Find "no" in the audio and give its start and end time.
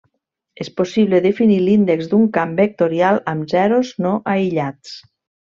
4.07-4.17